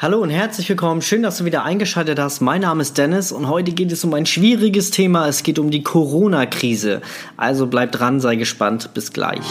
Hallo 0.00 0.20
und 0.20 0.30
herzlich 0.30 0.68
willkommen. 0.68 1.02
Schön, 1.02 1.24
dass 1.24 1.38
du 1.38 1.44
wieder 1.44 1.64
eingeschaltet 1.64 2.20
hast. 2.20 2.40
Mein 2.40 2.60
Name 2.60 2.82
ist 2.82 2.96
Dennis 2.96 3.32
und 3.32 3.48
heute 3.48 3.72
geht 3.72 3.90
es 3.90 4.04
um 4.04 4.14
ein 4.14 4.26
schwieriges 4.26 4.92
Thema. 4.92 5.26
Es 5.26 5.42
geht 5.42 5.58
um 5.58 5.72
die 5.72 5.82
Corona-Krise. 5.82 7.00
Also 7.36 7.66
bleib 7.66 7.90
dran, 7.90 8.20
sei 8.20 8.36
gespannt. 8.36 8.94
Bis 8.94 9.12
gleich. 9.12 9.42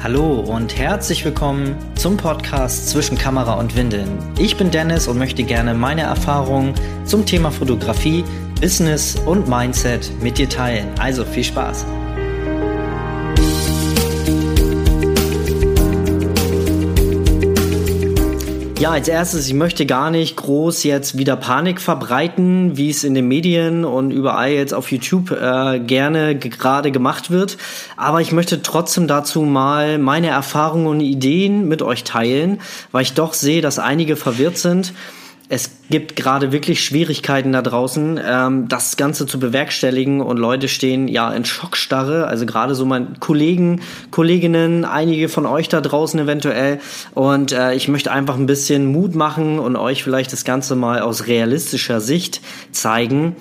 Hallo 0.00 0.38
und 0.38 0.78
herzlich 0.78 1.24
willkommen 1.24 1.74
zum 1.96 2.16
Podcast 2.16 2.88
Zwischen 2.90 3.18
Kamera 3.18 3.54
und 3.54 3.74
Windeln. 3.74 4.16
Ich 4.38 4.56
bin 4.56 4.70
Dennis 4.70 5.08
und 5.08 5.18
möchte 5.18 5.42
gerne 5.42 5.74
meine 5.74 6.02
Erfahrungen 6.02 6.72
zum 7.04 7.26
Thema 7.26 7.50
Fotografie, 7.50 8.22
Business 8.60 9.16
und 9.26 9.48
Mindset 9.48 10.08
mit 10.22 10.38
dir 10.38 10.48
teilen. 10.48 10.86
Also 11.00 11.24
viel 11.24 11.42
Spaß. 11.42 11.84
Ja, 18.78 18.90
als 18.90 19.08
erstes, 19.08 19.46
ich 19.46 19.54
möchte 19.54 19.86
gar 19.86 20.10
nicht 20.10 20.36
groß 20.36 20.82
jetzt 20.82 21.16
wieder 21.16 21.34
Panik 21.36 21.80
verbreiten, 21.80 22.76
wie 22.76 22.90
es 22.90 23.04
in 23.04 23.14
den 23.14 23.26
Medien 23.26 23.86
und 23.86 24.10
überall 24.10 24.50
jetzt 24.50 24.74
auf 24.74 24.92
YouTube 24.92 25.30
äh, 25.30 25.80
gerne 25.80 26.38
gerade 26.38 26.92
gemacht 26.92 27.30
wird. 27.30 27.56
Aber 27.96 28.20
ich 28.20 28.32
möchte 28.32 28.60
trotzdem 28.60 29.08
dazu 29.08 29.42
mal 29.42 29.96
meine 29.96 30.26
Erfahrungen 30.26 30.88
und 30.88 31.00
Ideen 31.00 31.66
mit 31.68 31.80
euch 31.80 32.04
teilen, 32.04 32.60
weil 32.92 33.02
ich 33.02 33.14
doch 33.14 33.32
sehe, 33.32 33.62
dass 33.62 33.78
einige 33.78 34.14
verwirrt 34.14 34.58
sind 34.58 34.92
es 35.48 35.70
gibt 35.90 36.16
gerade 36.16 36.50
wirklich 36.50 36.84
Schwierigkeiten 36.84 37.52
da 37.52 37.62
draußen, 37.62 38.20
ähm, 38.24 38.68
das 38.68 38.96
Ganze 38.96 39.26
zu 39.26 39.38
bewerkstelligen 39.38 40.20
und 40.20 40.38
Leute 40.38 40.68
stehen 40.68 41.06
ja 41.06 41.32
in 41.32 41.44
Schockstarre, 41.44 42.26
also 42.26 42.46
gerade 42.46 42.74
so 42.74 42.84
meine 42.84 43.14
Kollegen, 43.20 43.80
Kolleginnen, 44.10 44.84
einige 44.84 45.28
von 45.28 45.46
euch 45.46 45.68
da 45.68 45.80
draußen 45.80 46.18
eventuell. 46.18 46.80
Und 47.14 47.52
äh, 47.52 47.74
ich 47.74 47.86
möchte 47.86 48.10
einfach 48.10 48.36
ein 48.36 48.46
bisschen 48.46 48.86
Mut 48.86 49.14
machen 49.14 49.58
und 49.60 49.76
euch 49.76 50.02
vielleicht 50.02 50.32
das 50.32 50.44
Ganze 50.44 50.74
mal 50.74 51.00
aus 51.00 51.28
realistischer 51.28 52.00
Sicht 52.00 52.40
zeigen, 52.72 53.36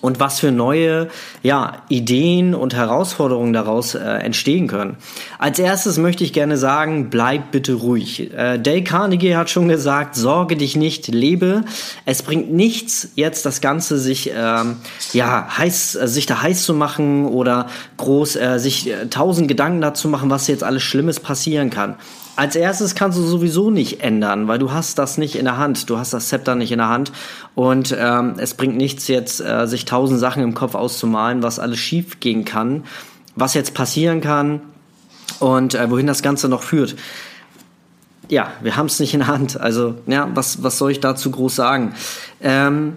und 0.00 0.20
was 0.20 0.40
für 0.40 0.50
neue 0.50 1.08
ja, 1.42 1.82
Ideen 1.88 2.54
und 2.54 2.74
Herausforderungen 2.74 3.52
daraus 3.52 3.94
äh, 3.94 4.00
entstehen 4.00 4.66
können. 4.66 4.96
Als 5.38 5.58
erstes 5.58 5.98
möchte 5.98 6.24
ich 6.24 6.32
gerne 6.32 6.56
sagen, 6.56 7.10
bleib 7.10 7.50
bitte 7.50 7.74
ruhig. 7.74 8.32
Äh, 8.32 8.58
Dale 8.58 8.84
Carnegie 8.84 9.36
hat 9.36 9.50
schon 9.50 9.68
gesagt, 9.68 10.14
sorge 10.14 10.56
dich 10.56 10.76
nicht, 10.76 11.08
lebe. 11.08 11.62
Es 12.04 12.22
bringt 12.22 12.52
nichts, 12.52 13.08
jetzt 13.14 13.46
das 13.46 13.60
Ganze 13.60 13.98
sich 13.98 14.30
ähm, 14.34 14.76
ja 15.12 15.46
heiß, 15.56 15.96
äh, 15.96 16.08
sich 16.08 16.26
da 16.26 16.42
heiß 16.42 16.62
zu 16.64 16.74
machen 16.74 17.26
oder 17.26 17.66
groß 17.96 18.36
äh, 18.36 18.58
sich 18.58 18.90
äh, 18.90 19.06
tausend 19.08 19.48
Gedanken 19.48 19.80
dazu 19.80 20.08
machen, 20.08 20.30
was 20.30 20.46
jetzt 20.48 20.64
alles 20.64 20.82
Schlimmes 20.82 21.20
passieren 21.20 21.70
kann. 21.70 21.96
Als 22.40 22.56
erstes 22.56 22.94
kannst 22.94 23.18
du 23.18 23.22
sowieso 23.22 23.70
nicht 23.70 24.02
ändern, 24.02 24.48
weil 24.48 24.58
du 24.58 24.72
hast 24.72 24.98
das 24.98 25.18
nicht 25.18 25.36
in 25.36 25.44
der 25.44 25.58
Hand. 25.58 25.90
Du 25.90 25.98
hast 25.98 26.14
das 26.14 26.28
Zepter 26.28 26.54
nicht 26.54 26.72
in 26.72 26.78
der 26.78 26.88
Hand. 26.88 27.12
Und 27.54 27.94
ähm, 27.98 28.36
es 28.38 28.54
bringt 28.54 28.78
nichts 28.78 29.08
jetzt, 29.08 29.40
äh, 29.42 29.66
sich 29.66 29.84
tausend 29.90 30.20
Sachen 30.20 30.42
im 30.42 30.54
Kopf 30.54 30.74
auszumalen, 30.74 31.42
was 31.42 31.58
alles 31.58 31.78
schief 31.78 32.20
gehen 32.20 32.44
kann, 32.44 32.84
was 33.34 33.54
jetzt 33.54 33.74
passieren 33.74 34.20
kann 34.20 34.60
und 35.40 35.74
äh, 35.74 35.90
wohin 35.90 36.06
das 36.06 36.22
Ganze 36.22 36.48
noch 36.48 36.62
führt. 36.62 36.96
Ja, 38.28 38.52
wir 38.62 38.76
haben 38.76 38.86
es 38.86 39.00
nicht 39.00 39.12
in 39.12 39.20
der 39.20 39.28
Hand. 39.28 39.60
Also, 39.60 39.96
ja, 40.06 40.28
was, 40.34 40.62
was 40.62 40.78
soll 40.78 40.92
ich 40.92 41.00
dazu 41.00 41.32
groß 41.32 41.56
sagen? 41.56 41.94
Ähm, 42.40 42.96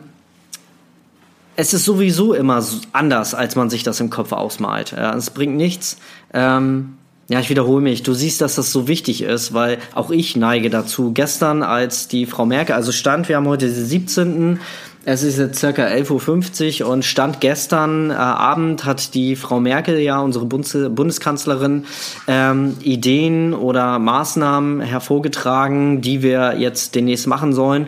es 1.56 1.74
ist 1.74 1.86
sowieso 1.86 2.34
immer 2.34 2.64
anders, 2.92 3.34
als 3.34 3.56
man 3.56 3.70
sich 3.70 3.84
das 3.84 4.00
im 4.00 4.10
Kopf 4.10 4.32
ausmalt. 4.32 4.92
Ja, 4.92 5.16
es 5.16 5.32
bringt 5.32 5.56
nichts. 5.56 5.98
Ähm, 6.34 6.98
ja, 7.30 7.40
ich 7.40 7.50
wiederhole 7.50 7.82
mich. 7.82 8.04
Du 8.04 8.14
siehst, 8.14 8.42
dass 8.42 8.56
das 8.56 8.72
so 8.72 8.88
wichtig 8.88 9.24
ist, 9.24 9.54
weil 9.54 9.80
auch 9.96 10.12
ich 10.12 10.36
neige 10.36 10.70
dazu. 10.70 11.14
Gestern, 11.14 11.64
als 11.64 12.08
die 12.08 12.26
Frau 12.26 12.46
Merkel, 12.46 12.76
also 12.76 12.92
stand, 12.92 13.30
wir 13.30 13.38
haben 13.38 13.48
heute 13.48 13.68
den 13.68 13.86
17. 13.86 14.60
Es 15.06 15.22
ist 15.22 15.38
jetzt 15.38 15.60
circa 15.60 15.84
11.50 15.84 16.84
Uhr 16.84 16.90
und 16.90 17.04
stand 17.04 17.42
gestern 17.42 18.10
äh, 18.10 18.14
Abend 18.14 18.86
hat 18.86 19.14
die 19.14 19.36
Frau 19.36 19.60
Merkel, 19.60 20.00
ja, 20.00 20.22
unsere 20.22 20.46
Bundes 20.46 20.78
Bundeskanzlerin, 20.92 21.84
ähm, 22.28 22.78
Ideen 22.82 23.54
oder 23.54 24.00
Maßnahmen 24.00 24.80
hervorgetragen, 24.80 26.00
die 26.00 26.22
wir 26.24 26.56
jetzt 26.58 26.96
demnächst 26.96 27.28
machen 27.28 27.52
sollen. 27.52 27.88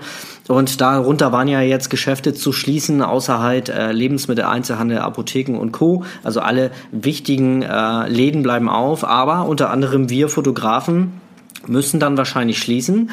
Und 0.50 0.82
darunter 0.82 1.32
waren 1.32 1.48
ja 1.48 1.62
jetzt 1.62 1.90
Geschäfte 1.90 2.34
zu 2.34 2.52
schließen, 2.52 3.02
außer 3.02 3.40
halt 3.40 3.70
äh, 3.70 3.94
Lebensmittel, 3.94 4.44
Einzelhandel, 4.44 5.00
Apotheken 5.00 5.58
und 5.58 5.72
Co. 5.72 6.04
Also 6.22 6.42
alle 6.42 6.70
wichtigen 6.92 7.62
äh, 7.62 8.10
Läden 8.10 8.44
bleiben 8.44 8.68
auf, 8.68 9.06
aber 9.06 9.48
unter 9.48 9.70
anderem 9.70 10.10
wir 10.10 10.28
Fotografen 10.28 11.22
müssen 11.66 12.02
dann 12.02 12.18
wahrscheinlich 12.18 12.60
schließen. 12.60 13.10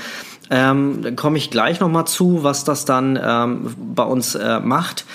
Ähm, 0.52 0.98
da 1.02 1.10
komme 1.12 1.38
ich 1.38 1.50
gleich 1.50 1.80
nochmal 1.80 2.06
zu, 2.06 2.44
was 2.44 2.64
das 2.64 2.84
dann 2.84 3.18
ähm, 3.20 3.74
bei 3.94 4.04
uns 4.04 4.34
äh, 4.34 4.60
macht. 4.60 5.06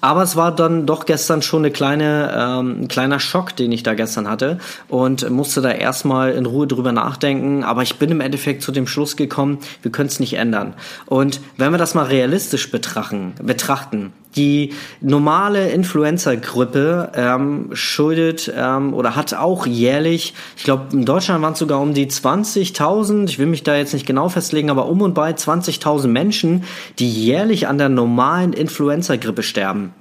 Aber 0.00 0.22
es 0.22 0.36
war 0.36 0.54
dann 0.54 0.86
doch 0.86 1.04
gestern 1.04 1.42
schon 1.42 1.62
eine 1.62 1.70
kleine, 1.70 2.32
ähm, 2.34 2.82
ein 2.82 2.88
kleiner 2.88 3.20
Schock, 3.20 3.56
den 3.56 3.72
ich 3.72 3.82
da 3.82 3.94
gestern 3.94 4.28
hatte 4.28 4.58
und 4.88 5.28
musste 5.30 5.60
da 5.60 5.70
erstmal 5.70 6.32
in 6.32 6.46
Ruhe 6.46 6.66
drüber 6.66 6.92
nachdenken. 6.92 7.62
Aber 7.62 7.82
ich 7.82 7.96
bin 7.96 8.10
im 8.10 8.20
Endeffekt 8.20 8.62
zu 8.62 8.72
dem 8.72 8.86
Schluss 8.86 9.16
gekommen, 9.16 9.58
wir 9.82 9.90
können 9.90 10.08
es 10.08 10.20
nicht 10.20 10.34
ändern. 10.34 10.74
Und 11.06 11.40
wenn 11.56 11.72
wir 11.72 11.78
das 11.78 11.94
mal 11.94 12.04
realistisch 12.04 12.70
betrachten, 12.70 13.34
betrachten 13.42 14.12
die 14.36 14.74
normale 15.00 15.70
Influenza-Grippe 15.70 17.12
ähm, 17.14 17.70
schuldet 17.72 18.52
ähm, 18.56 18.94
oder 18.94 19.16
hat 19.16 19.34
auch 19.34 19.66
jährlich, 19.66 20.34
ich 20.56 20.64
glaube 20.64 20.86
in 20.92 21.04
Deutschland 21.04 21.42
waren 21.42 21.54
es 21.54 21.58
sogar 21.58 21.80
um 21.80 21.94
die 21.94 22.06
20.000, 22.06 23.24
ich 23.28 23.38
will 23.38 23.46
mich 23.46 23.62
da 23.62 23.76
jetzt 23.76 23.94
nicht 23.94 24.06
genau 24.06 24.28
festlegen, 24.28 24.70
aber 24.70 24.86
um 24.86 25.02
und 25.02 25.14
bei 25.14 25.30
20.000 25.30 26.08
Menschen, 26.08 26.64
die 26.98 27.10
jährlich 27.10 27.66
an 27.68 27.78
der 27.78 27.88
normalen 27.88 28.52
Influenza-Grippe 28.52 29.42
sterben. 29.42 29.92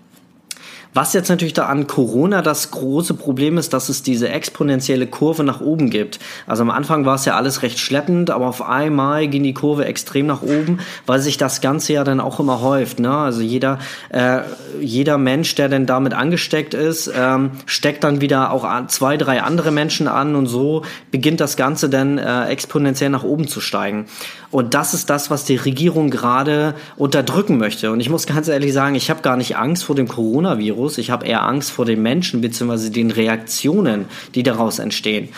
Was 0.96 1.12
jetzt 1.12 1.28
natürlich 1.28 1.54
da 1.54 1.66
an 1.66 1.88
Corona 1.88 2.42
das 2.42 2.72
große 2.72 3.16
Problem 3.16 3.58
ist, 3.58 3.74
dass 3.74 3.90
es 3.90 4.02
diese 4.02 4.30
exponentielle 4.30 5.08
Kurve 5.08 5.44
nach 5.44 5.60
oben 5.60 5.90
gibt. 5.90 6.20
Also 6.48 6.62
am 6.62 6.70
Anfang 6.70 7.04
war 7.04 7.16
es 7.16 7.26
ja 7.26 7.36
alles 7.36 7.64
recht 7.64 7.80
schleppend, 7.80 8.30
aber 8.30 8.48
auf 8.48 8.62
einmal 8.62 9.28
ging 9.28 9.44
die 9.44 9.54
Kurve 9.54 9.84
extrem 9.84 10.26
nach 10.26 10.42
oben, 10.42 10.80
weil 11.06 11.20
sich 11.20 11.38
das 11.38 11.60
Ganze 11.60 11.92
ja 11.92 12.06
dann 12.06 12.22
auch 12.22 12.40
immer 12.40 12.62
häuft. 12.62 13.02
Ne? 13.02 13.12
Also 13.12 13.42
jeder, 13.42 13.80
äh, 14.08 14.40
jeder 14.80 15.18
Mensch, 15.18 15.54
der 15.56 15.68
denn 15.68 15.86
damit 15.86 16.14
angesteckt 16.14 16.74
ist, 16.74 17.12
ähm, 17.14 17.52
steckt 17.66 18.06
dann 18.06 18.22
wieder 18.22 18.54
auch 18.54 18.66
zwei, 18.88 19.18
drei 19.18 19.42
andere 19.42 19.72
Menschen 19.72 20.08
an 20.08 20.34
und 20.34 20.46
so 20.46 20.84
beginnt 21.12 21.42
das 21.42 21.58
Ganze 21.58 21.90
dann 21.90 22.18
äh, 22.18 22.46
exponentiell 22.46 23.10
nach 23.10 23.24
oben 23.24 23.50
zu 23.50 23.60
steigen. 23.60 24.06
Und 24.50 24.74
das 24.74 24.94
ist 24.94 25.10
das, 25.10 25.30
was 25.30 25.44
die 25.44 25.58
Regierung 25.58 26.10
gerade 26.10 26.76
unterdrücken 26.96 27.58
möchte. 27.58 27.92
Und 27.92 28.00
ich 28.00 28.10
muss 28.10 28.26
ganz 28.26 28.48
ehrlich 28.48 28.72
sagen, 28.72 28.96
ich 28.96 29.10
habe 29.10 29.22
gar 29.22 29.36
nicht 29.36 29.58
Angst 29.58 29.84
vor 29.84 29.98
dem 29.98 30.08
Coronavirus 30.08 30.85
Virus. 30.86 30.98
Ich 31.00 31.10
habe 31.10 31.26
eher 31.26 31.44
Angst 31.44 31.72
vor 31.72 31.86
den 31.86 32.02
Menschen 32.02 32.42
bzw. 32.42 32.90
den 32.90 33.12
Reaktionen, 33.12 34.06
die 34.36 34.44
daraus 34.44 34.80
entstehen. 34.80 35.30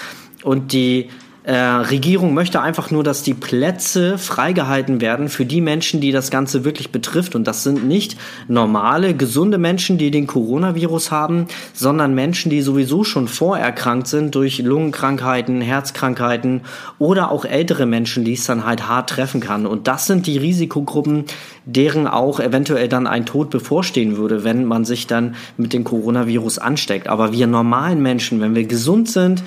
Und 0.44 0.74
die 0.74 1.10
äh, 1.48 1.56
Regierung 1.56 2.34
möchte 2.34 2.60
einfach 2.60 2.92
nur, 2.92 3.06
dass 3.06 3.24
die 3.24 3.34
Plätze 3.34 4.18
freigehalten 4.18 5.00
werden 5.00 5.30
für 5.30 5.46
die 5.46 5.62
Menschen, 5.62 6.02
die 6.02 6.12
das 6.12 6.30
Ganze 6.30 6.66
wirklich 6.66 6.92
betrifft. 6.92 7.36
Und 7.36 7.48
das 7.48 7.64
sind 7.64 7.88
nicht 7.88 8.18
normale, 8.50 9.14
gesunde 9.14 9.58
Menschen, 9.58 9.98
die 9.98 10.12
den 10.12 10.28
Coronavirus 10.28 11.10
haben, 11.12 11.48
sondern 11.74 12.14
Menschen, 12.14 12.50
die 12.50 12.62
sowieso 12.62 13.06
schon 13.06 13.30
vorerkrankt 13.30 14.08
sind 14.08 14.36
durch 14.36 14.60
Lungenkrankheiten, 14.60 15.62
Herzkrankheiten 15.62 16.64
oder 17.00 17.32
auch 17.32 17.46
ältere 17.46 17.86
Menschen, 17.86 18.26
die 18.26 18.34
es 18.34 18.46
dann 18.46 18.66
halt 18.66 18.90
hart 18.90 19.10
treffen 19.10 19.40
kann. 19.40 19.66
Und 19.66 19.88
das 19.88 20.06
sind 20.06 20.28
die 20.28 20.38
Risikogruppen, 20.38 21.24
deren 21.64 22.08
auch 22.08 22.42
eventuell 22.42 22.90
dann 22.90 23.08
ein 23.08 23.26
Tod 23.26 23.52
bevorstehen 23.52 24.18
würde, 24.18 24.44
wenn 24.44 24.66
man 24.66 24.84
sich 24.84 25.08
dann 25.08 25.36
mit 25.56 25.72
dem 25.72 25.86
Coronavirus 25.86 26.58
ansteckt. 26.58 27.08
Aber 27.08 27.32
wir 27.32 27.48
normalen 27.48 28.02
Menschen, 28.02 28.42
wenn 28.42 28.54
wir 28.54 28.66
gesund 28.66 29.10
sind, 29.10 29.44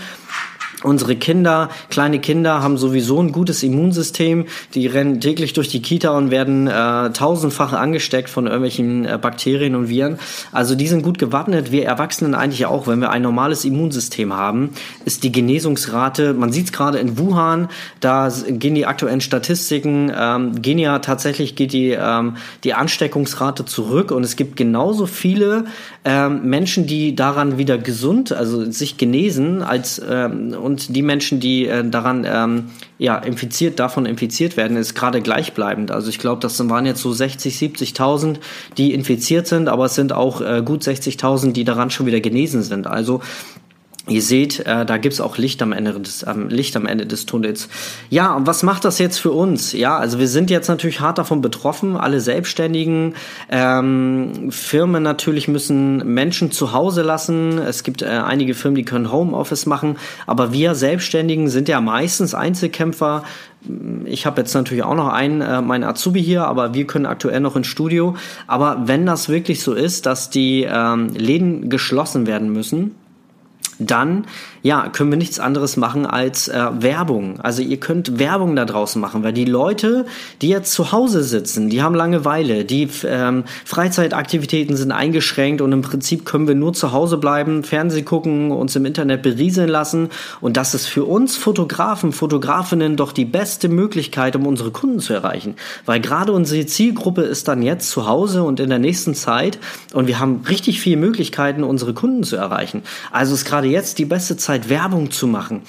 Unsere 0.82 1.14
Kinder, 1.16 1.68
kleine 1.90 2.20
Kinder 2.20 2.62
haben 2.62 2.78
sowieso 2.78 3.22
ein 3.22 3.32
gutes 3.32 3.62
Immunsystem. 3.62 4.46
Die 4.74 4.86
rennen 4.86 5.20
täglich 5.20 5.52
durch 5.52 5.68
die 5.68 5.82
Kita 5.82 6.16
und 6.16 6.30
werden 6.30 6.68
äh, 6.68 7.10
tausendfach 7.10 7.74
angesteckt 7.74 8.30
von 8.30 8.46
irgendwelchen 8.46 9.04
äh, 9.04 9.18
Bakterien 9.20 9.74
und 9.74 9.90
Viren. 9.90 10.18
Also 10.52 10.74
die 10.74 10.88
sind 10.88 11.02
gut 11.02 11.18
gewappnet. 11.18 11.70
Wir 11.70 11.84
Erwachsenen 11.84 12.34
eigentlich 12.34 12.64
auch. 12.64 12.86
Wenn 12.86 13.00
wir 13.00 13.10
ein 13.10 13.20
normales 13.20 13.66
Immunsystem 13.66 14.32
haben, 14.32 14.70
ist 15.04 15.22
die 15.22 15.32
Genesungsrate, 15.32 16.32
man 16.32 16.50
sieht 16.50 16.66
es 16.66 16.72
gerade 16.72 16.98
in 16.98 17.18
Wuhan, 17.18 17.68
da 18.00 18.32
gehen 18.48 18.74
die 18.74 18.86
aktuellen 18.86 19.20
Statistiken, 19.20 20.10
ähm, 20.16 20.62
gehen 20.62 20.78
ja 20.78 21.00
tatsächlich 21.00 21.56
geht 21.56 21.74
die, 21.74 21.90
ähm, 21.90 22.36
die 22.64 22.72
Ansteckungsrate 22.72 23.66
zurück 23.66 24.12
und 24.12 24.24
es 24.24 24.36
gibt 24.36 24.56
genauso 24.56 25.06
viele 25.06 25.64
ähm, 26.06 26.48
Menschen, 26.48 26.86
die 26.86 27.14
daran 27.14 27.58
wieder 27.58 27.76
gesund, 27.76 28.32
also 28.32 28.70
sich 28.70 28.96
genesen, 28.96 29.62
als 29.62 30.00
ähm, 30.08 30.54
und 30.70 30.94
die 30.94 31.02
Menschen, 31.02 31.40
die 31.40 31.66
äh, 31.66 31.84
daran 31.88 32.24
ähm, 32.24 32.70
ja 32.96 33.18
infiziert, 33.18 33.80
davon 33.80 34.06
infiziert 34.06 34.56
werden, 34.56 34.76
ist 34.76 34.94
gerade 34.94 35.20
gleichbleibend. 35.20 35.90
Also 35.90 36.10
ich 36.10 36.20
glaube, 36.20 36.40
das 36.40 36.68
waren 36.68 36.86
jetzt 36.86 37.02
so 37.02 37.12
60, 37.12 37.56
70.000, 37.56 38.36
die 38.78 38.94
infiziert 38.94 39.48
sind, 39.48 39.68
aber 39.68 39.86
es 39.86 39.96
sind 39.96 40.12
auch 40.12 40.40
äh, 40.40 40.62
gut 40.64 40.82
60.000, 40.82 41.52
die 41.52 41.64
daran 41.64 41.90
schon 41.90 42.06
wieder 42.06 42.20
genesen 42.20 42.62
sind. 42.62 42.86
Also 42.86 43.20
Ihr 44.10 44.22
seht, 44.22 44.66
äh, 44.66 44.84
da 44.84 44.96
gibt's 44.96 45.20
auch 45.20 45.38
Licht 45.38 45.62
am, 45.62 45.70
Ende 45.70 45.92
des, 46.00 46.26
ähm, 46.26 46.48
Licht 46.48 46.76
am 46.76 46.86
Ende 46.86 47.06
des 47.06 47.26
Tunnels. 47.26 47.68
Ja, 48.08 48.34
und 48.34 48.44
was 48.44 48.64
macht 48.64 48.84
das 48.84 48.98
jetzt 48.98 49.18
für 49.18 49.30
uns? 49.30 49.72
Ja, 49.72 49.98
also 49.98 50.18
wir 50.18 50.26
sind 50.26 50.50
jetzt 50.50 50.66
natürlich 50.66 50.98
hart 50.98 51.18
davon 51.18 51.40
betroffen, 51.40 51.96
alle 51.96 52.20
Selbstständigen. 52.20 53.14
Ähm, 53.50 54.50
Firmen 54.50 55.04
natürlich 55.04 55.46
müssen 55.46 55.98
Menschen 56.12 56.50
zu 56.50 56.72
Hause 56.72 57.02
lassen. 57.02 57.58
Es 57.58 57.84
gibt 57.84 58.02
äh, 58.02 58.06
einige 58.06 58.54
Firmen, 58.54 58.74
die 58.74 58.84
können 58.84 59.12
Homeoffice 59.12 59.66
machen. 59.66 59.96
Aber 60.26 60.52
wir 60.52 60.74
Selbstständigen 60.74 61.48
sind 61.48 61.68
ja 61.68 61.80
meistens 61.80 62.34
Einzelkämpfer. 62.34 63.22
Ich 64.06 64.26
habe 64.26 64.40
jetzt 64.40 64.54
natürlich 64.54 64.82
auch 64.82 64.96
noch 64.96 65.06
einen, 65.06 65.40
äh, 65.40 65.62
meinen 65.62 65.84
Azubi 65.84 66.20
hier, 66.20 66.46
aber 66.46 66.74
wir 66.74 66.84
können 66.88 67.06
aktuell 67.06 67.38
noch 67.38 67.54
ins 67.54 67.68
Studio. 67.68 68.16
Aber 68.48 68.82
wenn 68.86 69.06
das 69.06 69.28
wirklich 69.28 69.62
so 69.62 69.72
ist, 69.72 70.06
dass 70.06 70.30
die 70.30 70.66
ähm, 70.68 71.10
Läden 71.14 71.70
geschlossen 71.70 72.26
werden 72.26 72.52
müssen, 72.52 72.96
dann 73.80 74.26
ja, 74.62 74.88
können 74.88 75.10
wir 75.10 75.18
nichts 75.18 75.40
anderes 75.40 75.76
machen 75.76 76.06
als 76.06 76.48
äh, 76.48 76.66
Werbung. 76.80 77.40
Also 77.40 77.62
ihr 77.62 77.78
könnt 77.78 78.18
Werbung 78.18 78.56
da 78.56 78.64
draußen 78.64 79.00
machen, 79.00 79.22
weil 79.22 79.32
die 79.32 79.44
Leute, 79.44 80.06
die 80.42 80.48
jetzt 80.48 80.72
zu 80.72 80.92
Hause 80.92 81.22
sitzen, 81.22 81.70
die 81.70 81.82
haben 81.82 81.94
Langeweile, 81.94 82.64
die 82.64 82.88
ähm, 83.04 83.44
Freizeitaktivitäten 83.64 84.76
sind 84.76 84.92
eingeschränkt 84.92 85.60
und 85.60 85.72
im 85.72 85.82
Prinzip 85.82 86.24
können 86.24 86.46
wir 86.46 86.54
nur 86.54 86.72
zu 86.72 86.92
Hause 86.92 87.16
bleiben, 87.16 87.64
Fernseh 87.64 88.02
gucken, 88.02 88.50
uns 88.50 88.76
im 88.76 88.84
Internet 88.84 89.22
berieseln 89.22 89.68
lassen. 89.68 90.10
Und 90.40 90.56
das 90.56 90.74
ist 90.74 90.86
für 90.86 91.04
uns 91.04 91.36
Fotografen, 91.36 92.12
Fotografinnen 92.12 92.96
doch 92.96 93.12
die 93.12 93.24
beste 93.24 93.68
Möglichkeit, 93.68 94.36
um 94.36 94.46
unsere 94.46 94.70
Kunden 94.70 95.00
zu 95.00 95.14
erreichen. 95.14 95.54
Weil 95.86 96.00
gerade 96.00 96.32
unsere 96.32 96.66
Zielgruppe 96.66 97.22
ist 97.22 97.48
dann 97.48 97.62
jetzt 97.62 97.90
zu 97.90 98.06
Hause 98.06 98.42
und 98.42 98.60
in 98.60 98.68
der 98.68 98.78
nächsten 98.78 99.14
Zeit 99.14 99.58
und 99.94 100.06
wir 100.06 100.18
haben 100.18 100.42
richtig 100.48 100.80
viele 100.80 100.96
Möglichkeiten, 100.96 101.64
unsere 101.64 101.94
Kunden 101.94 102.24
zu 102.24 102.36
erreichen. 102.36 102.82
Also 103.10 103.34
ist 103.34 103.44
gerade 103.44 103.68
jetzt 103.68 103.98
die 103.98 104.04
beste 104.04 104.36
Zeit, 104.36 104.49
Zeit, 104.50 104.68
Werbung 104.68 105.12
zu 105.12 105.28
machen. 105.28 105.62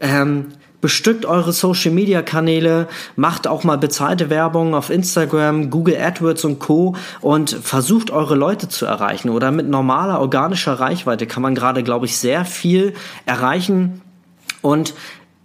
Ähm, 0.00 0.46
bestückt 0.80 1.24
eure 1.24 1.52
Social 1.52 1.92
Media 1.92 2.20
Kanäle, 2.20 2.88
macht 3.14 3.46
auch 3.46 3.62
mal 3.62 3.78
bezahlte 3.78 4.28
Werbung 4.28 4.74
auf 4.74 4.90
Instagram, 4.90 5.70
Google 5.70 5.96
AdWords 5.96 6.44
und 6.44 6.58
Co. 6.58 6.96
und 7.20 7.50
versucht 7.50 8.10
eure 8.10 8.34
Leute 8.34 8.68
zu 8.68 8.86
erreichen. 8.86 9.30
Oder 9.30 9.52
mit 9.52 9.68
normaler 9.68 10.20
organischer 10.20 10.80
Reichweite 10.80 11.28
kann 11.28 11.44
man 11.44 11.54
gerade, 11.54 11.84
glaube 11.84 12.06
ich, 12.06 12.18
sehr 12.18 12.44
viel 12.44 12.94
erreichen. 13.24 14.02
Und 14.62 14.94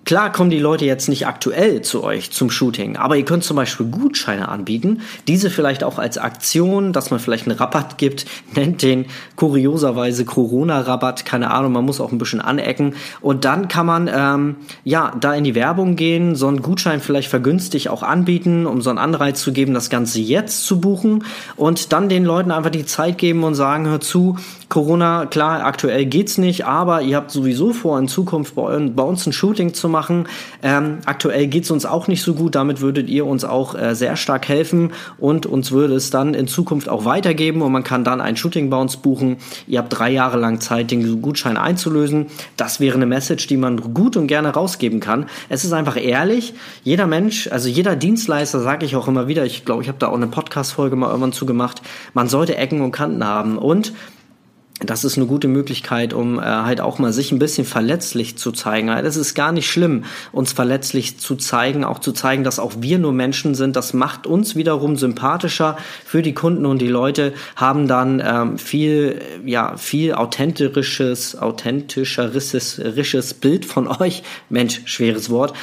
Klar 0.09 0.31
kommen 0.31 0.49
die 0.49 0.57
Leute 0.57 0.85
jetzt 0.85 1.07
nicht 1.07 1.27
aktuell 1.27 1.83
zu 1.83 2.03
euch 2.03 2.31
zum 2.31 2.49
Shooting, 2.49 2.97
aber 2.97 3.15
ihr 3.15 3.25
könnt 3.25 3.43
zum 3.43 3.55
Beispiel 3.55 3.85
Gutscheine 3.85 4.49
anbieten, 4.49 5.01
diese 5.27 5.51
vielleicht 5.51 5.83
auch 5.83 5.99
als 5.99 6.17
Aktion, 6.17 6.93
dass 6.93 7.11
man 7.11 7.19
vielleicht 7.19 7.47
einen 7.47 7.59
Rabatt 7.59 7.99
gibt, 7.99 8.25
nennt 8.55 8.81
den 8.81 9.05
kurioserweise 9.35 10.25
Corona-Rabatt, 10.25 11.25
keine 11.25 11.51
Ahnung, 11.51 11.73
man 11.73 11.85
muss 11.85 12.01
auch 12.01 12.11
ein 12.11 12.17
bisschen 12.17 12.41
anecken. 12.41 12.95
Und 13.21 13.45
dann 13.45 13.67
kann 13.67 13.85
man 13.85 14.09
ähm, 14.11 14.55
ja 14.83 15.15
da 15.19 15.35
in 15.35 15.43
die 15.43 15.53
Werbung 15.53 15.95
gehen, 15.95 16.35
so 16.35 16.47
einen 16.47 16.63
Gutschein 16.63 17.01
vielleicht 17.01 17.29
vergünstigt 17.29 17.89
auch 17.89 18.01
anbieten, 18.01 18.65
um 18.65 18.81
so 18.81 18.89
einen 18.89 18.97
Anreiz 18.97 19.39
zu 19.43 19.53
geben, 19.53 19.75
das 19.75 19.91
Ganze 19.91 20.21
jetzt 20.21 20.65
zu 20.65 20.81
buchen 20.81 21.23
und 21.55 21.93
dann 21.93 22.09
den 22.09 22.25
Leuten 22.25 22.49
einfach 22.49 22.71
die 22.71 22.87
Zeit 22.87 23.19
geben 23.19 23.43
und 23.43 23.53
sagen, 23.53 23.85
hör 23.85 24.01
zu, 24.01 24.37
Corona, 24.69 25.25
klar, 25.25 25.65
aktuell 25.65 26.05
geht's 26.05 26.37
nicht, 26.37 26.67
aber 26.67 27.01
ihr 27.01 27.15
habt 27.17 27.31
sowieso 27.31 27.73
vor, 27.73 27.97
in 27.97 28.07
Zukunft 28.07 28.53
bei, 28.53 28.77
bei 28.77 29.01
uns 29.01 29.25
ein 29.25 29.33
Shooting 29.33 29.73
zu 29.73 29.89
machen. 29.89 30.27
Ähm, 30.61 30.99
aktuell 31.05 31.47
geht's 31.47 31.71
uns 31.71 31.87
auch 31.87 32.07
nicht 32.07 32.21
so 32.21 32.35
gut, 32.35 32.53
damit 32.53 32.79
würdet 32.79 33.09
ihr 33.09 33.25
uns 33.25 33.43
auch 33.43 33.73
äh, 33.73 33.95
sehr 33.95 34.15
stark 34.15 34.47
helfen 34.47 34.93
und 35.17 35.47
uns 35.47 35.71
würde 35.71 35.95
es 35.95 36.11
dann 36.11 36.35
in 36.35 36.47
Zukunft 36.47 36.87
auch 36.87 37.03
weitergeben 37.03 37.63
und 37.63 37.71
man 37.71 37.83
kann 37.83 38.03
dann 38.03 38.21
ein 38.21 38.37
Shooting 38.37 38.69
bei 38.69 38.77
uns 38.77 38.97
buchen. 38.97 39.37
Ihr 39.65 39.79
habt 39.79 39.97
drei 39.97 40.11
Jahre 40.11 40.37
lang 40.37 40.61
Zeit, 40.61 40.91
den 40.91 41.19
Gutschein 41.19 41.57
einzulösen. 41.57 42.27
Das 42.55 42.79
wäre 42.79 42.95
eine 42.95 43.07
Message, 43.07 43.47
die 43.47 43.57
man 43.57 43.95
gut 43.95 44.17
und 44.17 44.27
gerne 44.27 44.49
rausgeben 44.49 44.99
kann. 44.99 45.25
Es 45.49 45.63
ist 45.63 45.73
einfach 45.73 45.97
ehrlich. 45.97 46.53
Jeder 46.83 47.07
Mensch, 47.07 47.47
also 47.51 47.69
jeder 47.69 47.95
Dienstleister, 47.95 48.59
sage 48.59 48.85
ich 48.85 48.95
auch 48.95 49.07
immer 49.07 49.27
wieder, 49.27 49.45
ich 49.45 49.65
glaube, 49.65 49.81
ich 49.81 49.87
habe 49.87 49.97
da 49.97 50.09
auch 50.09 50.15
eine 50.15 50.27
Podcast-Folge 50.27 50.95
mal 50.95 51.07
irgendwann 51.07 51.33
zu 51.33 51.47
gemacht, 51.47 51.81
man 52.13 52.29
sollte 52.29 52.55
Ecken 52.55 52.81
und 52.81 52.91
Kanten 52.91 53.25
haben 53.25 53.57
und 53.57 53.93
das 54.79 55.03
ist 55.03 55.17
eine 55.17 55.25
gute 55.25 55.47
Möglichkeit, 55.47 56.13
um 56.13 56.39
äh, 56.39 56.41
halt 56.41 56.79
auch 56.79 56.99
mal 56.99 57.11
sich 57.11 57.31
ein 57.31 57.39
bisschen 57.39 57.65
verletzlich 57.65 58.37
zu 58.37 58.51
zeigen. 58.51 58.87
Das 58.87 59.17
ist 59.17 59.33
gar 59.33 59.51
nicht 59.51 59.69
schlimm, 59.69 60.05
uns 60.31 60.53
verletzlich 60.53 61.19
zu 61.19 61.35
zeigen, 61.35 61.83
auch 61.83 61.99
zu 61.99 62.13
zeigen, 62.13 62.43
dass 62.43 62.59
auch 62.59 62.73
wir 62.79 62.97
nur 62.97 63.11
Menschen 63.11 63.55
sind. 63.55 63.75
Das 63.75 63.93
macht 63.93 64.25
uns 64.25 64.55
wiederum 64.55 64.95
sympathischer 64.95 65.77
für 66.05 66.21
die 66.21 66.33
Kunden 66.33 66.65
und 66.65 66.79
die 66.79 66.87
Leute 66.87 67.33
haben 67.55 67.87
dann 67.87 68.21
ähm, 68.25 68.57
viel, 68.57 69.21
ja, 69.45 69.75
viel 69.75 70.13
authentisches, 70.13 71.35
authentischeres 71.35 73.33
Bild 73.33 73.65
von 73.65 73.87
euch. 74.01 74.23
Mensch, 74.49 74.81
schweres 74.85 75.29
Wort 75.29 75.53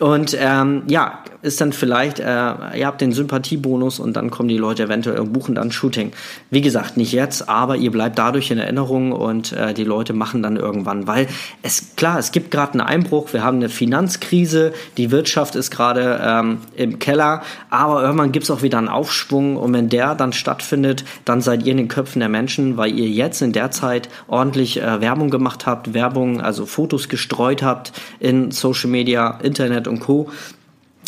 und 0.00 0.36
ähm, 0.40 0.82
ja, 0.88 1.20
ist 1.42 1.60
dann 1.60 1.72
vielleicht, 1.72 2.20
äh, 2.20 2.24
ihr 2.24 2.86
habt 2.86 3.00
den 3.00 3.12
Sympathiebonus 3.12 4.00
und 4.00 4.16
dann 4.16 4.30
kommen 4.30 4.48
die 4.48 4.56
Leute 4.56 4.84
eventuell 4.84 5.20
und 5.20 5.32
buchen 5.32 5.54
dann 5.54 5.70
Shooting. 5.70 6.12
Wie 6.50 6.62
gesagt, 6.62 6.96
nicht 6.96 7.12
jetzt, 7.12 7.48
aber 7.48 7.76
ihr 7.76 7.90
bleibt 7.92 8.18
dadurch 8.18 8.50
in 8.50 8.58
Erinnerung 8.58 9.12
und 9.12 9.52
äh, 9.52 9.74
die 9.74 9.84
Leute 9.84 10.14
machen 10.14 10.42
dann 10.42 10.56
irgendwann, 10.56 11.06
weil 11.06 11.28
es 11.62 11.94
klar, 11.96 12.18
es 12.18 12.32
gibt 12.32 12.50
gerade 12.50 12.72
einen 12.72 12.80
Einbruch, 12.80 13.32
wir 13.34 13.44
haben 13.44 13.58
eine 13.58 13.68
Finanzkrise, 13.68 14.72
die 14.96 15.10
Wirtschaft 15.10 15.54
ist 15.54 15.70
gerade 15.70 16.18
ähm, 16.24 16.58
im 16.76 16.98
Keller, 16.98 17.42
aber 17.68 18.02
irgendwann 18.02 18.32
gibt's 18.32 18.50
auch 18.50 18.62
wieder 18.62 18.78
einen 18.78 18.88
Aufschwung. 18.88 19.56
Und 19.56 19.74
wenn 19.74 19.90
der 19.90 20.14
dann 20.14 20.32
stattfindet, 20.32 21.04
dann 21.26 21.42
seid 21.42 21.64
ihr 21.64 21.72
in 21.72 21.76
den 21.76 21.88
Köpfen 21.88 22.20
der 22.20 22.30
Menschen, 22.30 22.78
weil 22.78 22.98
ihr 22.98 23.08
jetzt 23.08 23.42
in 23.42 23.52
der 23.52 23.70
Zeit 23.70 24.08
ordentlich 24.28 24.80
äh, 24.80 25.00
Werbung 25.02 25.28
gemacht 25.28 25.66
habt, 25.66 25.92
Werbung, 25.92 26.40
also 26.40 26.64
Fotos 26.64 27.08
gestreut 27.08 27.62
habt 27.62 27.92
in 28.18 28.50
Social 28.50 28.88
Media, 28.88 29.38
Internet 29.42 29.83
Internet 29.84 29.88
und 29.88 30.00
Co. 30.00 30.30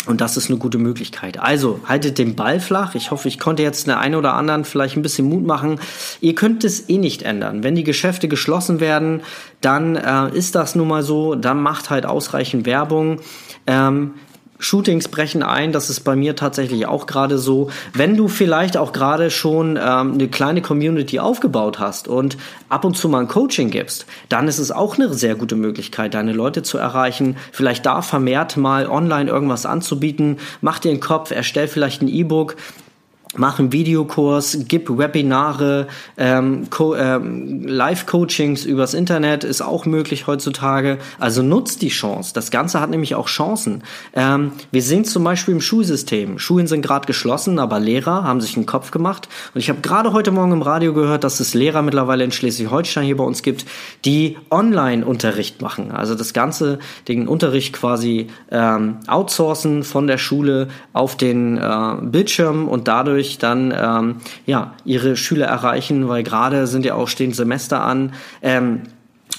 Und 0.07 0.21
das 0.21 0.37
ist 0.37 0.51
eine 0.51 0.59
gute 0.59 0.79
Möglichkeit. 0.79 1.41
Also 1.41 1.81
haltet 1.85 2.19
den 2.19 2.37
Ball 2.37 2.61
flach. 2.61 2.95
Ich 2.95 3.11
hoffe, 3.11 3.27
ich 3.27 3.41
konnte 3.41 3.65
jetzt 3.65 3.89
der 3.89 3.99
eine 3.99 4.19
oder 4.19 4.35
anderen 4.35 4.65
vielleicht 4.65 4.97
ein 4.97 5.03
bisschen 5.03 5.29
Mut 5.29 5.45
machen. 5.45 5.81
Ihr 6.21 6.37
könnt 6.37 6.63
es 6.63 6.89
eh 6.89 6.99
nicht 6.99 7.23
ändern. 7.23 7.65
Wenn 7.65 7.75
die 7.75 7.83
Geschäfte 7.83 8.29
geschlossen 8.29 8.79
werden, 8.79 9.23
dann 9.61 9.97
äh, 9.97 10.29
ist 10.29 10.55
das 10.55 10.77
nun 10.77 10.87
mal 10.87 11.03
so. 11.03 11.35
Dann 11.35 11.61
macht 11.61 11.91
halt 11.91 12.07
ausreichend 12.07 12.67
Werbung. 12.67 13.21
Ähm, 13.67 14.13
Shootings 14.67 15.07
brechen 15.07 15.45
ein, 15.45 15.71
das 15.71 15.91
ist 15.91 16.01
bei 16.01 16.17
mir 16.17 16.35
tatsächlich 16.35 16.87
auch 16.87 17.07
gerade 17.07 17.39
so. 17.39 17.71
Wenn 17.93 18.17
du 18.17 18.27
vielleicht 18.27 18.77
auch 18.77 18.93
gerade 18.93 19.31
schon 19.31 19.77
ähm, 19.81 20.15
eine 20.15 20.27
kleine 20.27 20.61
Community 20.61 21.21
aufgebaut 21.21 21.79
hast 21.79 22.09
und 22.09 22.37
ab 22.69 22.85
und 22.85 22.97
zu 22.97 23.09
mal 23.09 23.21
ein 23.21 23.29
Coaching 23.29 23.71
gibst, 23.71 24.07
dann 24.29 24.49
ist 24.49 24.59
es 24.59 24.73
auch 24.73 24.97
eine 24.97 25.15
sehr 25.15 25.37
gute 25.37 25.55
Möglichkeit, 25.55 26.15
deine 26.15 26.33
Leute 26.33 26.65
zu 26.65 26.79
erreichen. 26.79 27.37
Vielleicht 27.53 27.87
da 27.87 28.03
vermehrt 28.03 28.57
mal 28.57 28.89
online 28.89 29.31
irgendwas 29.31 29.67
anzubieten. 29.67 30.39
Mach 30.63 30.81
dir 30.81 30.91
einen 30.91 30.99
Kopf, 30.99 31.31
erstell 31.31 31.69
vielleicht 31.69 32.03
ein 32.03 32.09
E-Book, 32.09 32.57
mach 33.35 33.59
einen 33.59 33.73
Videokurs, 33.73 34.59
gib 34.69 34.89
Webinare, 34.89 35.89
ähm, 36.17 36.69
ähm, 36.97 37.67
Live-Coachings 37.67 38.65
übers 38.65 38.95
Internet 38.95 39.45
ist 39.45 39.63
auch 39.63 39.85
möglich 39.85 40.27
heutzutage. 40.27 40.99
Also 41.19 41.43
nutzt 41.43 41.83
die 41.83 41.89
Chance. 41.89 42.33
Das 42.35 42.51
Ganze 42.51 42.81
hat 42.81 42.91
nämlich 42.91 43.15
auch 43.15 43.27
Chancen. 43.27 43.83
Ähm, 44.15 44.53
wir 44.71 44.83
sehen 44.83 45.05
zum 45.05 45.25
Beispiel 45.25 45.55
im 45.55 45.61
Schulsystem. 45.61 46.39
Schulen 46.39 46.67
sind 46.67 46.83
gerade 46.83 47.07
geschlossen, 47.07 47.59
aber 47.59 47.81
Lehrer 47.81 48.25
haben 48.25 48.41
sich 48.41 48.57
einen 48.57 48.67
Kopf 48.67 48.91
gemacht. 48.91 49.29
Und 49.55 49.61
ich 49.61 49.69
habe 49.69 49.81
gerade 49.81 50.13
heute 50.13 50.31
Morgen 50.31 50.53
im 50.53 50.63
Radio 50.63 50.95
gehört, 50.95 51.25
dass 51.25 51.41
es 51.41 51.55
Lehrer 51.55 51.83
mittlerweile 51.83 52.25
in 52.25 52.33
Schleswig-Holstein 52.33 53.05
hier 53.05 53.17
bei 53.17 53.25
uns 53.25 53.43
gibt, 53.43 53.67
die 54.05 54.37
Online-Unterricht 54.51 55.61
machen. 55.61 55.91
Also 55.91 56.15
das 56.15 56.33
Ganze, 56.33 56.79
den 57.09 57.29
Unterricht 57.29 57.73
quasi 57.73 58.29
ähm, 58.51 58.99
outsourcen 59.09 59.83
von 59.83 60.07
der 60.07 60.19
Schule 60.19 60.69
auf 60.93 61.17
den 61.17 61.59
äh, 61.59 61.97
Bildschirm 62.03 62.69
und 62.69 62.89
dadurch 62.89 63.16
dadurch 63.17 63.39
dann 63.39 63.73
ähm, 63.77 64.17
ja 64.45 64.75
ihre 64.85 65.17
Schüler 65.17 65.47
erreichen, 65.47 66.09
weil 66.09 66.23
gerade 66.23 66.67
sind 66.67 66.85
ja 66.85 66.95
auch 66.95 67.09
stehend 67.09 67.35
Semester 67.35 67.83
an. 67.83 68.13
Ähm, 68.43 68.83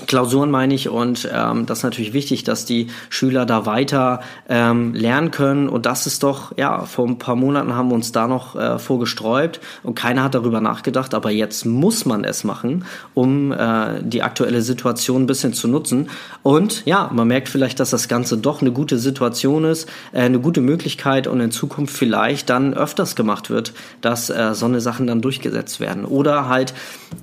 Klausuren 0.06 0.52
meine 0.52 0.76
ich 0.76 0.90
und 0.90 1.28
ähm, 1.34 1.66
das 1.66 1.80
ist 1.80 1.84
natürlich 1.84 2.14
wichtig, 2.14 2.44
dass 2.44 2.66
die 2.66 2.88
Schüler 3.10 3.46
da 3.46 3.66
weiter 3.66 4.22
ähm, 4.48 4.94
lernen 4.94 5.32
können. 5.32 5.70
Und 5.70 5.86
das 5.88 6.06
ist 6.06 6.22
doch, 6.22 6.56
ja, 6.58 6.82
vor 6.82 7.08
ein 7.08 7.18
paar 7.18 7.36
Monaten 7.36 7.74
haben 7.74 7.90
wir 7.90 7.96
uns 7.96 8.12
da 8.12 8.28
noch 8.28 8.56
äh, 8.56 8.78
vorgesträubt 8.78 9.60
und 9.82 9.96
keiner 9.96 10.24
hat 10.24 10.36
darüber 10.36 10.62
nachgedacht, 10.62 11.16
aber 11.16 11.32
jetzt 11.32 11.66
muss 11.66 12.06
man 12.06 12.24
es 12.24 12.44
machen, 12.44 12.86
um 13.16 13.52
äh, 13.52 14.02
die 14.02 14.22
aktuelle 14.22 14.62
Situation 14.62 15.24
ein 15.24 15.28
bisschen 15.28 15.54
zu 15.54 15.68
nutzen. 15.68 16.10
Und 16.44 16.86
ja, 16.86 17.10
man 17.12 17.28
merkt 17.28 17.50
vielleicht, 17.50 17.80
dass 17.80 17.90
das 17.90 18.08
Ganze 18.08 18.38
doch 18.38 18.62
eine 18.62 18.72
gute 18.72 19.00
Situation 19.00 19.64
ist, 19.64 19.90
äh, 20.12 20.22
eine 20.22 20.40
gute 20.40 20.62
Möglichkeit 20.62 21.26
und 21.26 21.40
in 21.40 21.52
Zukunft 21.52 21.96
vielleicht 21.96 22.50
dann 22.50 22.76
öfters 22.76 23.16
gemacht 23.16 23.50
wird, 23.50 23.74
dass 24.02 24.30
äh, 24.30 24.54
so 24.54 24.66
eine 24.66 24.80
Sachen 24.80 25.08
dann 25.08 25.22
durchgesetzt 25.22 25.80
werden. 25.80 26.06
Oder 26.06 26.48
halt 26.48 26.74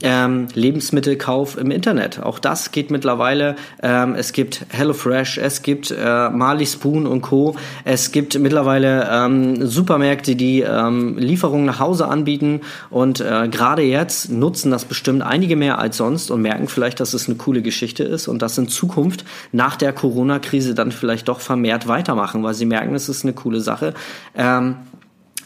ähm, 0.03 0.49
Lebensmittelkauf 0.55 1.57
im 1.57 1.71
Internet, 1.71 2.21
auch 2.21 2.39
das 2.39 2.64
geht 2.71 2.91
mittlerweile. 2.91 3.57
Ähm, 3.83 4.15
es 4.15 4.33
gibt 4.33 4.67
HelloFresh, 4.71 5.39
es 5.39 5.63
gibt 5.63 5.91
äh, 5.91 6.31
Marley 6.31 6.67
Spoon 6.67 7.07
und 7.07 7.23
Co. 7.23 7.57
Es 7.85 8.13
gibt 8.13 8.39
mittlerweile 8.39 9.09
ähm, 9.11 9.67
Supermärkte, 9.67 10.37
die 10.37 10.61
ähm, 10.61 11.19
Lieferungen 11.19 11.67
nach 11.67 11.81
Hause 11.81 12.09
anbieten 12.09 12.61
und 12.91 13.21
äh, 13.21 13.49
gerade 13.49 13.83
jetzt 13.83 14.31
nutzen 14.31 14.71
das 14.71 14.85
bestimmt 14.85 15.23
einige 15.23 15.57
mehr 15.57 15.79
als 15.79 15.97
sonst 15.97 16.31
und 16.31 16.43
merken 16.43 16.69
vielleicht, 16.69 17.01
dass 17.01 17.15
es 17.15 17.29
eine 17.29 17.37
coole 17.37 17.63
Geschichte 17.63 18.05
ist 18.05 18.29
und 18.29 18.43
das 18.43 18.59
in 18.59 18.69
Zukunft 18.69 19.25
nach 19.53 19.77
der 19.77 19.93
Corona-Krise 19.93 20.75
dann 20.75 20.93
vielleicht 20.93 21.29
doch 21.29 21.41
vermehrt 21.41 21.89
weitermachen, 21.89 22.43
weil 22.43 22.55
sie 22.55 22.67
merken, 22.67 22.95
es 22.95 23.09
ist 23.09 23.25
eine 23.25 23.33
coole 23.33 23.61
Sache. 23.61 23.95
Ähm, 24.37 24.77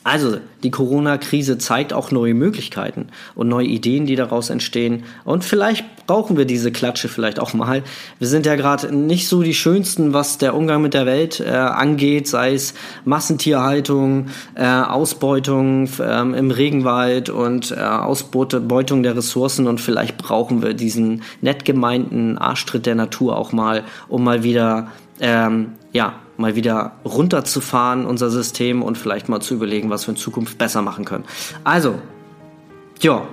also, 0.04 0.38
die 0.62 0.70
Corona-Krise 0.70 1.58
zeigt 1.58 1.92
auch 1.92 2.10
neue 2.10 2.34
Möglichkeiten 2.34 3.08
und 3.34 3.48
neue 3.48 3.66
Ideen, 3.66 4.06
die 4.06 4.16
daraus 4.16 4.48
entstehen. 4.48 5.04
Und 5.24 5.44
vielleicht 5.44 6.06
brauchen 6.06 6.36
wir 6.38 6.46
diese 6.46 6.72
Klatsche 6.72 7.08
vielleicht 7.08 7.38
auch 7.38 7.52
mal. 7.52 7.82
Wir 8.18 8.28
sind 8.28 8.46
ja 8.46 8.56
gerade 8.56 8.94
nicht 8.94 9.28
so 9.28 9.42
die 9.42 9.54
Schönsten, 9.54 10.14
was 10.14 10.38
der 10.38 10.54
Umgang 10.54 10.82
mit 10.82 10.94
der 10.94 11.04
Welt 11.04 11.40
äh, 11.40 11.50
angeht, 11.50 12.26
sei 12.26 12.54
es 12.54 12.74
Massentierhaltung, 13.04 14.28
äh, 14.54 14.66
Ausbeutung 14.66 15.88
ähm, 16.00 16.34
im 16.34 16.50
Regenwald 16.50 17.28
und 17.28 17.72
äh, 17.72 17.80
Ausbeutung 17.80 19.02
der 19.02 19.16
Ressourcen. 19.16 19.66
Und 19.66 19.80
vielleicht 19.80 20.16
brauchen 20.16 20.62
wir 20.62 20.74
diesen 20.74 21.22
nett 21.42 21.64
gemeinten 21.64 22.38
Arschtritt 22.38 22.86
der 22.86 22.94
Natur 22.94 23.36
auch 23.36 23.52
mal, 23.52 23.84
um 24.08 24.24
mal 24.24 24.42
wieder 24.42 24.92
ähm, 25.20 25.72
ja, 25.92 26.14
mal 26.38 26.56
wieder 26.56 26.92
runterzufahren, 27.04 28.06
unser 28.06 28.30
System, 28.30 28.82
und 28.82 28.96
vielleicht 28.96 29.28
mal 29.28 29.40
zu 29.40 29.54
überlegen, 29.54 29.90
was 29.90 30.06
wir 30.06 30.14
in 30.14 30.16
Zukunft 30.16 30.56
besser 30.56 30.80
machen 30.80 31.04
können. 31.04 31.24
Also, 31.64 31.96
ja, 33.00 33.26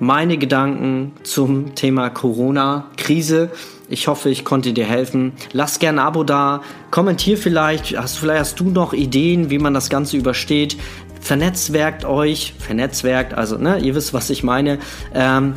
meine 0.00 0.38
Gedanken 0.38 1.12
zum 1.22 1.74
Thema 1.74 2.08
Corona-Krise. 2.08 3.50
Ich 3.88 4.06
hoffe, 4.08 4.30
ich 4.30 4.44
konnte 4.44 4.72
dir 4.72 4.84
helfen. 4.84 5.32
Lass 5.52 5.78
gerne 5.78 6.00
ein 6.00 6.06
Abo 6.06 6.24
da, 6.24 6.62
kommentier 6.90 7.36
vielleicht. 7.36 7.96
Hast, 7.96 8.18
vielleicht 8.18 8.40
hast 8.40 8.60
du 8.60 8.70
noch 8.70 8.92
Ideen, 8.92 9.50
wie 9.50 9.58
man 9.58 9.74
das 9.74 9.90
Ganze 9.90 10.16
übersteht. 10.16 10.76
Vernetzwerkt 11.20 12.04
euch, 12.04 12.54
vernetzwerkt, 12.58 13.34
also 13.34 13.58
ne, 13.58 13.78
ihr 13.78 13.94
wisst, 13.94 14.14
was 14.14 14.30
ich 14.30 14.42
meine. 14.44 14.78
Ähm, 15.12 15.54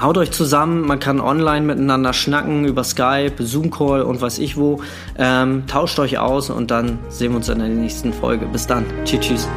haut 0.00 0.18
euch 0.18 0.30
zusammen, 0.30 0.82
man 0.82 0.98
kann 0.98 1.20
online 1.20 1.66
miteinander 1.66 2.12
schnacken 2.12 2.64
über 2.64 2.84
Skype, 2.84 3.34
Zoom-Call 3.38 4.02
und 4.02 4.20
was 4.20 4.38
ich 4.38 4.56
wo. 4.56 4.80
Ähm, 5.18 5.64
tauscht 5.66 5.98
euch 5.98 6.18
aus 6.18 6.50
und 6.50 6.70
dann 6.70 6.98
sehen 7.08 7.32
wir 7.32 7.36
uns 7.36 7.48
in 7.48 7.58
der 7.58 7.68
nächsten 7.68 8.12
Folge. 8.12 8.46
Bis 8.46 8.66
dann. 8.66 8.84
Tschüss, 9.04 9.20
tschüss. 9.20 9.48